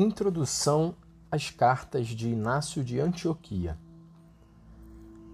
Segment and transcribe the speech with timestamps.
[0.00, 0.94] Introdução
[1.28, 3.76] às Cartas de Inácio de Antioquia.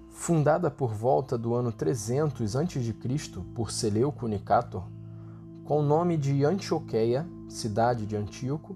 [0.08, 2.94] Fundada por volta do ano 300 a.C.
[3.54, 4.84] por Seleuco Nicator,
[5.66, 8.74] com o nome de Antioqueia, cidade de Antíoco,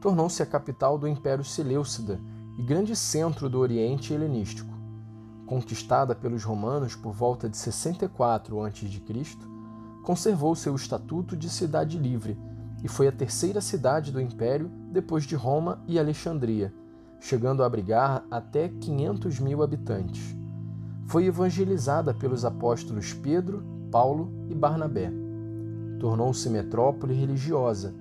[0.00, 2.20] tornou-se a capital do Império Seleucida
[2.56, 4.72] e grande centro do Oriente helenístico.
[5.46, 9.36] Conquistada pelos romanos por volta de 64 a.C.,
[10.04, 12.38] conservou seu estatuto de cidade livre
[12.84, 16.70] e foi a terceira cidade do império depois de Roma e Alexandria,
[17.18, 20.36] chegando a abrigar até 500 mil habitantes.
[21.06, 25.10] Foi evangelizada pelos apóstolos Pedro, Paulo e Barnabé.
[25.98, 27.94] Tornou-se metrópole religiosa,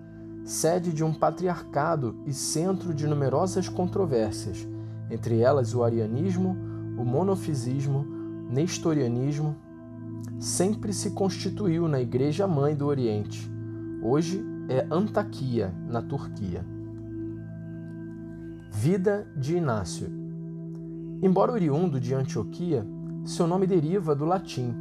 [0.43, 4.67] sede de um patriarcado e centro de numerosas controvérsias,
[5.09, 6.57] entre elas o arianismo,
[6.97, 8.05] o monofisismo,
[8.49, 9.55] nestorianismo.
[10.39, 13.49] Sempre se constituiu na Igreja Mãe do Oriente.
[14.01, 16.65] Hoje é Antaquia, na Turquia.
[18.71, 20.07] Vida de Inácio.
[21.21, 22.85] Embora oriundo de Antioquia,
[23.25, 24.73] seu nome deriva do latim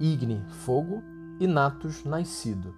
[0.00, 1.02] igni, fogo,
[1.40, 2.74] e natus, nascido.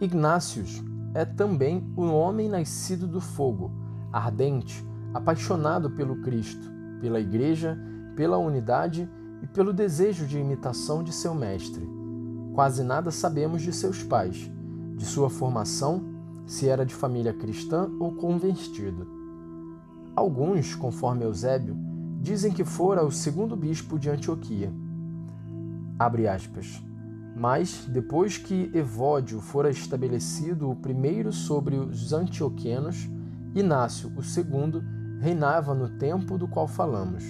[0.00, 0.82] Ignácios
[1.14, 3.70] é também um homem nascido do fogo,
[4.12, 7.78] ardente, apaixonado pelo Cristo, pela Igreja,
[8.16, 9.08] pela unidade
[9.42, 11.88] e pelo desejo de imitação de seu mestre.
[12.54, 14.50] Quase nada sabemos de seus pais
[15.00, 16.02] de sua formação,
[16.44, 19.08] se era de família cristã ou convertido.
[20.14, 21.74] Alguns, conforme Eusébio,
[22.20, 24.70] dizem que fora o segundo bispo de Antioquia.
[25.98, 26.84] Abre aspas.
[27.34, 33.08] Mas, depois que Evódio fora estabelecido o primeiro sobre os antioquenos,
[33.54, 34.84] Inácio, o segundo,
[35.18, 37.24] reinava no tempo do qual falamos.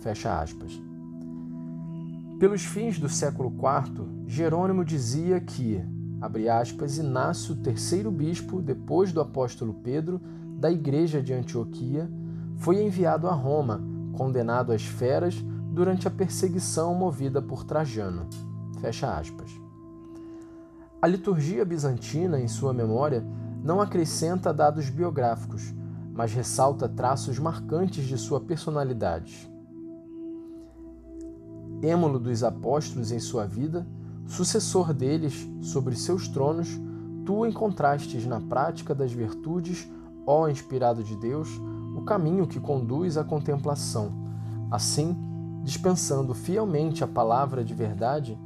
[0.00, 0.78] Fecha aspas.
[2.38, 5.82] Pelos fins do século IV, Jerônimo dizia que
[6.24, 10.18] abre aspas, Inácio, terceiro bispo, depois do apóstolo Pedro,
[10.58, 12.10] da igreja de Antioquia,
[12.56, 13.82] foi enviado a Roma,
[14.14, 15.34] condenado às feras
[15.70, 18.26] durante a perseguição movida por Trajano.
[18.80, 19.50] Fecha aspas.
[21.02, 23.22] A liturgia bizantina, em sua memória,
[23.62, 25.74] não acrescenta dados biográficos,
[26.14, 29.50] mas ressalta traços marcantes de sua personalidade.
[31.82, 33.86] Êmulo dos apóstolos em sua vida,
[34.26, 36.80] sucessor deles sobre seus tronos,
[37.24, 39.88] tu encontrastes na prática das virtudes,
[40.26, 41.48] ó inspirado de Deus,
[41.96, 44.12] o caminho que conduz à contemplação.
[44.70, 45.16] Assim,
[45.62, 48.38] dispensando fielmente a palavra de verdade,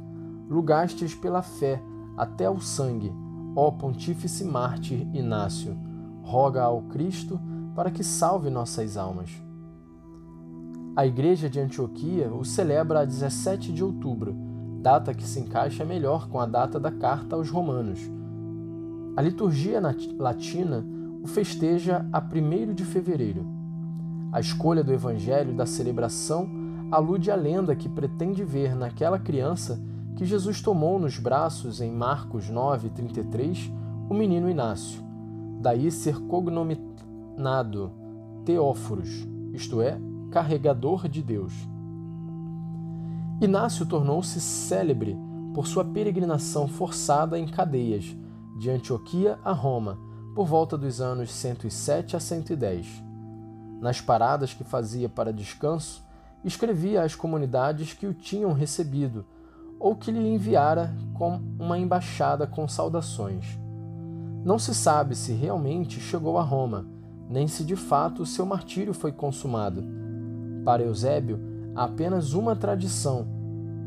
[0.49, 1.81] lugastes pela fé
[2.17, 3.11] até o sangue,
[3.55, 5.75] ó Pontífice Mártir Inácio,
[6.21, 7.39] roga ao Cristo
[7.75, 9.31] para que salve nossas almas.
[10.95, 14.48] A Igreja de Antioquia o celebra a 17 de outubro
[14.81, 17.99] data que se encaixa melhor com a data da carta aos Romanos.
[19.15, 19.81] A liturgia
[20.17, 20.85] latina
[21.21, 23.45] o festeja a 1 de fevereiro.
[24.31, 26.49] A escolha do evangelho da celebração
[26.89, 29.79] alude à lenda que pretende ver naquela criança
[30.15, 33.71] que Jesus tomou nos braços em Marcos 9:33
[34.09, 35.01] o menino Inácio.
[35.59, 37.91] Daí ser cognominado
[38.45, 39.99] Teóforos, isto é,
[40.31, 41.53] carregador de Deus.
[43.41, 45.17] Inácio tornou-se célebre
[45.53, 48.13] por sua peregrinação forçada em cadeias,
[48.57, 49.97] de Antioquia a Roma,
[50.35, 52.85] por volta dos anos 107 a 110.
[53.79, 56.03] Nas paradas que fazia para descanso,
[56.43, 59.25] escrevia às comunidades que o tinham recebido
[59.79, 63.57] ou que lhe enviara com uma embaixada com saudações.
[64.43, 66.85] Não se sabe se realmente chegou a Roma,
[67.29, 69.81] nem se de fato seu martírio foi consumado.
[70.65, 73.27] Para Eusébio, há apenas uma tradição,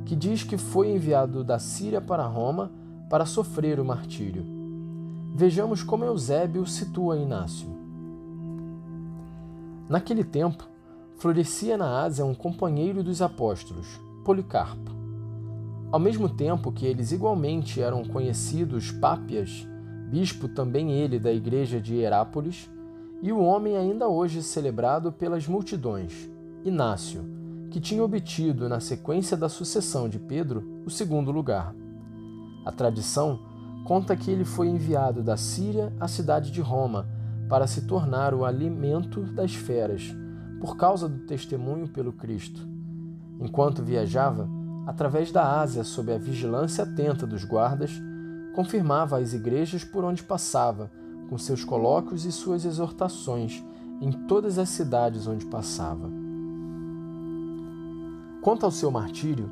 [0.05, 2.71] que diz que foi enviado da Síria para Roma
[3.09, 4.45] para sofrer o martírio.
[5.35, 7.69] Vejamos como Eusébio situa Inácio.
[9.89, 10.69] Naquele tempo,
[11.17, 14.91] florescia na Ásia um companheiro dos apóstolos, Policarpo.
[15.91, 19.69] Ao mesmo tempo que eles igualmente eram conhecidos Pápias,
[20.11, 22.71] bispo também ele da igreja de Herápolis,
[23.23, 26.31] e o homem ainda hoje celebrado pelas multidões,
[26.65, 27.23] Inácio,
[27.73, 31.75] que tinha obtido, na sequência da sucessão de Pedro, o segundo lugar.
[32.67, 33.41] A tradição
[33.87, 37.09] conta que ele foi enviado da Síria à cidade de Roma
[37.49, 40.15] para se tornar o alimento das feras,
[40.61, 42.61] por causa do testemunho pelo Cristo.
[43.41, 44.47] Enquanto viajava,
[44.87, 47.91] através da Ásia sob a vigilância atenta dos guardas,
[48.55, 50.91] confirmava as igrejas por onde passava,
[51.31, 53.65] com seus colóquios e suas exortações
[53.99, 56.22] em todas as cidades onde passava.
[58.43, 59.49] Quanto ao seu martírio,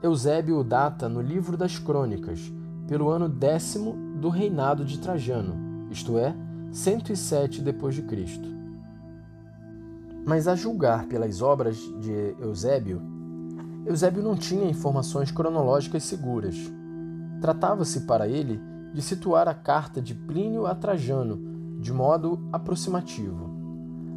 [0.00, 2.52] Eusébio o data no livro das Crônicas,
[2.86, 6.36] pelo ano décimo do reinado de Trajano, isto é,
[6.70, 8.40] 107 d.C.
[10.24, 13.02] Mas a julgar pelas obras de Eusébio,
[13.84, 16.54] Eusébio não tinha informações cronológicas seguras.
[17.40, 18.60] Tratava-se para ele
[18.94, 23.50] de situar a carta de Plínio a Trajano de modo aproximativo.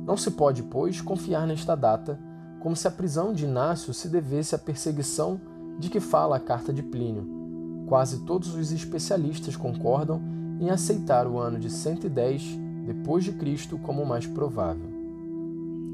[0.05, 2.19] Não se pode, pois, confiar nesta data
[2.61, 5.41] como se a prisão de Inácio se devesse à perseguição
[5.79, 7.85] de que fala a carta de Plínio.
[7.87, 10.21] Quase todos os especialistas concordam
[10.59, 14.89] em aceitar o ano de 110 depois de Cristo como o mais provável.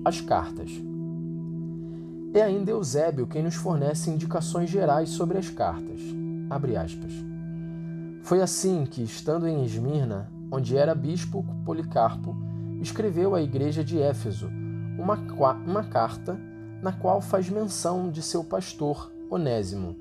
[0.03, 0.71] As cartas.
[2.33, 6.01] É ainda Eusébio quem nos fornece indicações gerais sobre as cartas.
[8.21, 12.35] Foi assim que, estando em Esmirna, onde era bispo Policarpo,
[12.81, 14.49] escreveu à igreja de Éfeso
[14.99, 15.15] uma,
[15.65, 16.37] uma carta
[16.87, 19.93] na qual faz menção de seu pastor Onésimo.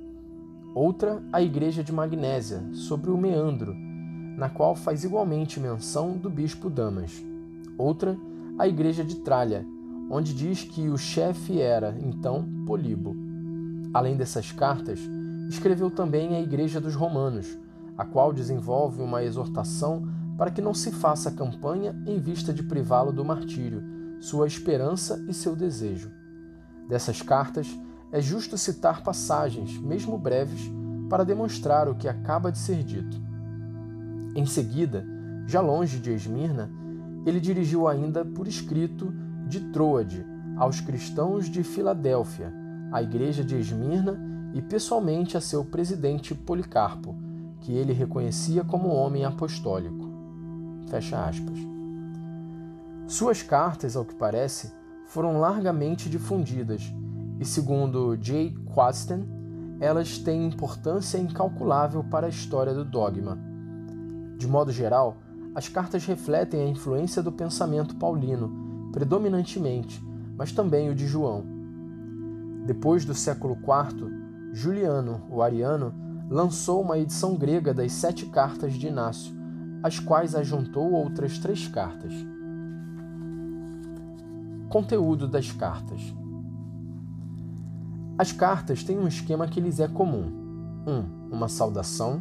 [0.72, 3.74] Outra, à igreja de Magnésia, sobre o Meandro,
[4.38, 7.10] na qual faz igualmente menção do bispo Damas.
[7.76, 8.16] Outra,
[8.56, 9.66] à igreja de Tralha,
[10.08, 13.16] onde diz que o chefe era, então, Polibo.
[13.92, 15.00] Além dessas cartas,
[15.48, 17.58] escreveu também à igreja dos Romanos,
[17.98, 20.06] a qual desenvolve uma exortação
[20.38, 23.82] para que não se faça campanha em vista de privá-lo do martírio,
[24.20, 26.25] sua esperança e seu desejo.
[26.88, 27.66] Dessas cartas,
[28.12, 30.70] é justo citar passagens, mesmo breves,
[31.08, 33.20] para demonstrar o que acaba de ser dito.
[34.34, 35.04] Em seguida,
[35.46, 36.70] já longe de Esmirna,
[37.24, 39.12] ele dirigiu ainda por escrito
[39.48, 40.24] de Troade
[40.56, 42.52] aos cristãos de Filadélfia,
[42.92, 44.18] à igreja de Esmirna
[44.54, 47.14] e pessoalmente a seu presidente Policarpo,
[47.60, 50.08] que ele reconhecia como homem apostólico.
[50.88, 51.58] Fecha aspas.
[53.06, 54.72] Suas cartas, ao que parece,
[55.06, 56.92] foram largamente difundidas
[57.38, 58.54] e, segundo J.
[58.74, 59.26] Quasten,
[59.80, 63.38] elas têm importância incalculável para a história do dogma.
[64.36, 65.16] De modo geral,
[65.54, 70.02] as cartas refletem a influência do pensamento paulino, predominantemente,
[70.36, 71.44] mas também o de João.
[72.66, 74.10] Depois do século IV,
[74.52, 75.94] Juliano, o Ariano,
[76.28, 79.34] lançou uma edição grega das sete cartas de Inácio,
[79.82, 82.12] às quais ajuntou outras três cartas.
[84.76, 86.02] Conteúdo das cartas:
[88.18, 90.30] As cartas têm um esquema que lhes é comum:
[90.86, 90.92] 1.
[90.92, 92.20] Um, uma saudação.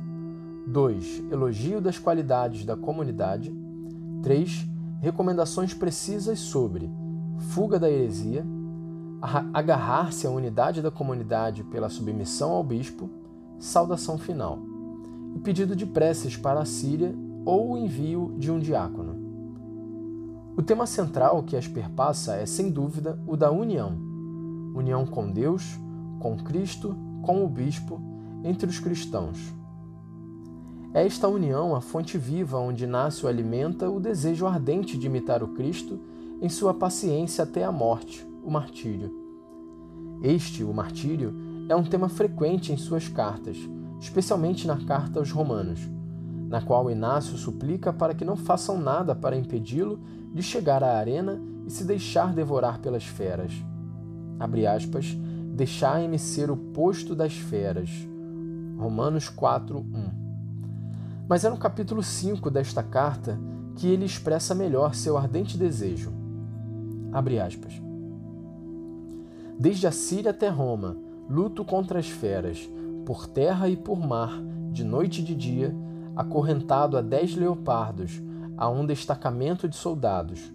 [0.65, 1.25] 2.
[1.33, 3.53] Elogio das qualidades da comunidade.
[4.23, 4.69] 3.
[5.01, 6.89] Recomendações precisas sobre
[7.49, 8.45] fuga da heresia,
[9.53, 13.09] agarrar-se à unidade da comunidade pela submissão ao bispo,
[13.59, 14.59] saudação final,
[15.35, 17.13] e pedido de preces para a Síria
[17.43, 19.04] ou o envio de um diácono.
[20.57, 23.97] O tema central que as perpassa é, sem dúvida, o da união.
[24.73, 25.77] União com Deus,
[26.19, 27.99] com Cristo, com o bispo,
[28.41, 29.53] entre os cristãos.
[30.93, 35.49] É esta união a fonte viva onde Inácio alimenta o desejo ardente de imitar o
[35.49, 35.99] Cristo
[36.41, 39.11] em sua paciência até a morte, o martírio.
[40.23, 41.35] Este, o martírio,
[41.67, 43.57] é um tema frequente em suas cartas,
[43.99, 45.81] especialmente na carta aos Romanos,
[46.47, 49.99] na qual Inácio suplica para que não façam nada para impedi-lo
[50.33, 53.51] de chegar à arena e se deixar devorar pelas feras.
[54.39, 55.17] Abre aspas,
[55.53, 57.89] deixai-me ser o posto das feras.
[58.77, 59.85] Romanos 4, 1.
[61.27, 63.39] Mas é no capítulo 5 desta carta
[63.75, 66.11] que ele expressa melhor seu ardente desejo.
[67.11, 67.73] Abre aspas.
[69.57, 70.97] Desde a Síria até Roma,
[71.29, 72.69] luto contra as feras,
[73.05, 75.73] por terra e por mar, de noite e de dia,
[76.15, 78.21] acorrentado a dez leopardos,
[78.57, 80.51] a um destacamento de soldados.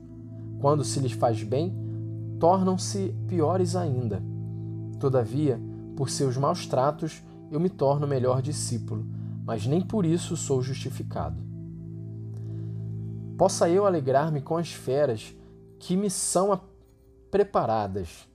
[0.61, 1.75] Quando se lhes faz bem,
[2.39, 4.23] tornam-se piores ainda.
[4.99, 5.61] Todavia,
[5.97, 9.05] por seus maus tratos, eu me torno melhor discípulo,
[9.45, 11.43] mas nem por isso sou justificado.
[13.37, 15.35] Possa eu alegrar-me com as feras
[15.79, 16.61] que me são
[17.31, 18.29] preparadas.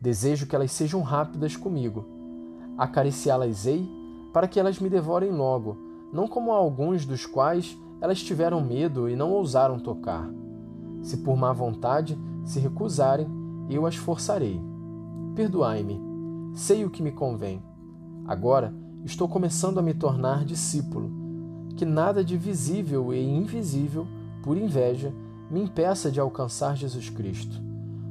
[0.00, 2.06] Desejo que elas sejam rápidas comigo.
[2.78, 3.88] Acariciá-las-ei
[4.32, 5.76] para que elas me devorem logo,
[6.12, 10.28] não como alguns dos quais elas tiveram medo e não ousaram tocar.
[11.02, 13.26] Se por má vontade se recusarem,
[13.68, 14.60] eu as forçarei.
[15.34, 16.00] Perdoai-me,
[16.54, 17.62] sei o que me convém.
[18.26, 18.74] Agora
[19.04, 21.10] estou começando a me tornar discípulo.
[21.76, 24.06] Que nada de visível e invisível,
[24.42, 25.14] por inveja,
[25.50, 27.60] me impeça de alcançar Jesus Cristo.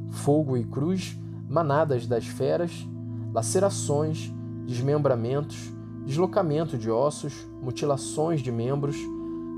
[0.10, 2.88] Fogo e cruz, manadas das feras,
[3.34, 4.34] lacerações,
[4.66, 5.72] desmembramentos,
[6.06, 8.98] deslocamento de ossos, mutilações de membros,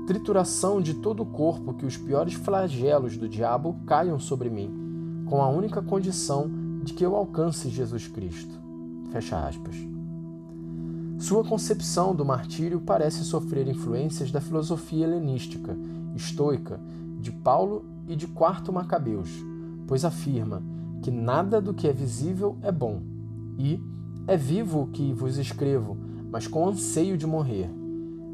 [0.06, 5.40] trituração de todo o corpo, que os piores flagelos do diabo caiam sobre mim, com
[5.40, 6.50] a única condição
[6.82, 8.60] de que eu alcance Jesus Cristo.
[9.10, 9.76] Fecha aspas.
[11.18, 15.76] Sua concepção do martírio parece sofrer influências da filosofia helenística,
[16.16, 16.80] estoica,
[17.20, 19.30] de Paulo e de Quarto Macabeus,
[19.86, 20.62] pois afirma
[21.00, 23.00] que nada do que é visível é bom,
[23.56, 23.80] e
[24.26, 25.96] é vivo o que vos escrevo,
[26.30, 27.70] mas com anseio de morrer.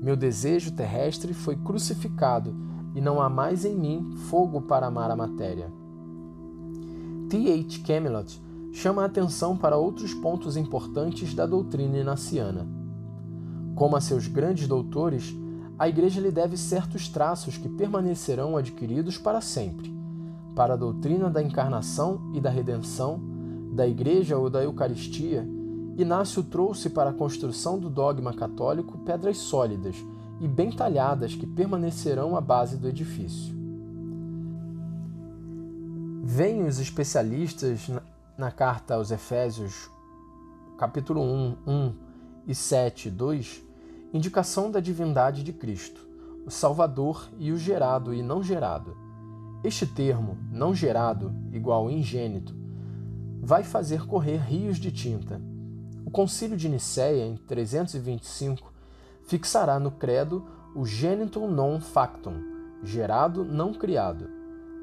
[0.01, 2.55] Meu desejo terrestre foi crucificado,
[2.95, 5.73] e não há mais em mim fogo para amar a matéria.
[7.29, 7.53] T.
[7.53, 7.81] H.
[7.85, 8.41] Camelot
[8.73, 12.67] chama a atenção para outros pontos importantes da doutrina inaciana.
[13.75, 15.35] Como a seus grandes doutores,
[15.79, 19.95] a Igreja lhe deve certos traços que permanecerão adquiridos para sempre.
[20.55, 23.21] Para a doutrina da encarnação e da redenção,
[23.73, 25.49] da Igreja ou da Eucaristia,
[25.99, 29.97] Inácio trouxe para a construção do dogma católico pedras sólidas
[30.41, 33.53] e bem talhadas que permanecerão à base do edifício.
[36.23, 37.91] Vêm os especialistas
[38.39, 39.91] na carta aos Efésios,
[40.79, 41.95] capítulo 1, 1
[42.47, 43.65] e 7, 2,
[44.15, 46.09] indicação da divindade de Cristo,
[46.47, 48.97] o Salvador e o gerado e não gerado.
[49.65, 52.55] Este termo, não gerado, igual ingênito,
[53.43, 55.43] vai fazer correr rios de tinta.
[56.09, 58.73] O Concílio de Nicéia, em 325,
[59.25, 60.43] fixará no credo
[60.75, 62.33] o genitum non factum,
[62.83, 64.27] gerado, não criado.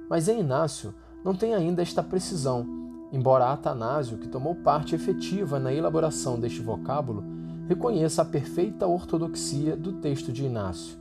[0.08, 2.64] Mas em Inácio não tem ainda esta precisão,
[3.12, 7.24] embora Atanásio, que tomou parte efetiva na elaboração deste vocábulo,
[7.68, 10.96] reconheça a perfeita ortodoxia do texto de Inácio.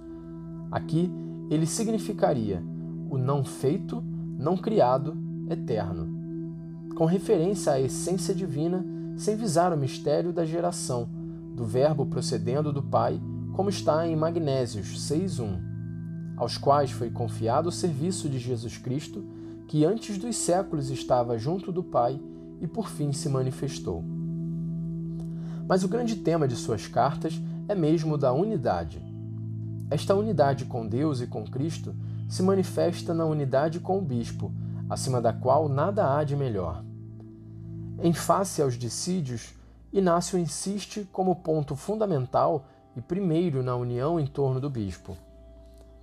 [0.71, 1.13] Aqui
[1.51, 2.65] ele significaria
[3.11, 4.03] o não feito,
[4.39, 5.15] não criado,
[5.51, 6.09] eterno,
[6.95, 11.09] com referência à essência divina, sem visar o mistério da geração,
[11.55, 13.21] do Verbo procedendo do Pai,
[13.53, 15.75] como está em Magnésios 6.1,
[16.37, 19.25] aos quais foi confiado o serviço de Jesus Cristo,
[19.69, 22.21] que antes dos séculos estava junto do Pai
[22.61, 24.05] e por fim se manifestou.
[25.69, 29.01] Mas o grande tema de suas cartas é mesmo da unidade.
[29.91, 31.95] Esta unidade com Deus e com Cristo
[32.29, 34.53] se manifesta na unidade com o bispo,
[34.91, 36.85] acima da qual nada há de melhor.
[38.03, 39.55] Em face aos dissídios,
[39.93, 45.17] Inácio insiste como ponto fundamental e primeiro na união em torno do bispo.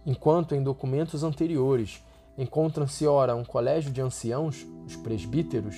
[0.06, 2.04] Enquanto em documentos anteriores
[2.38, 5.76] encontram-se ora um colégio de anciãos, os presbíteros,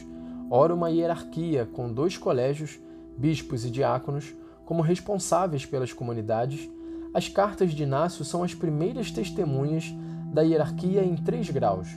[0.49, 2.79] ora uma hierarquia com dois colégios
[3.17, 4.33] bispos e diáconos,
[4.65, 6.69] como responsáveis pelas comunidades,
[7.13, 9.93] as cartas de Inácio são as primeiras testemunhas
[10.31, 11.87] da hierarquia em três graus: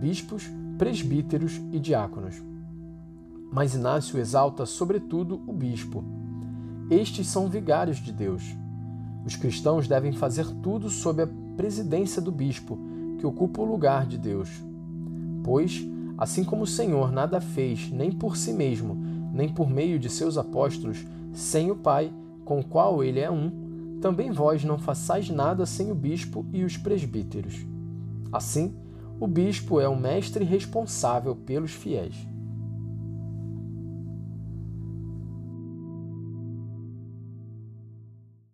[0.00, 0.44] bispos,
[0.78, 2.42] presbíteros e diáconos.
[3.56, 6.04] Mas Inácio exalta sobretudo o bispo.
[6.90, 8.54] Estes são vigários de Deus.
[9.24, 12.78] Os cristãos devem fazer tudo sob a presidência do bispo,
[13.18, 14.50] que ocupa o lugar de Deus.
[15.42, 15.82] Pois,
[16.18, 18.94] assim como o Senhor nada fez nem por si mesmo,
[19.32, 22.12] nem por meio de seus apóstolos, sem o Pai,
[22.44, 26.62] com o qual ele é um, também vós não façais nada sem o bispo e
[26.62, 27.64] os presbíteros.
[28.30, 28.74] Assim,
[29.18, 32.35] o bispo é o mestre responsável pelos fiéis.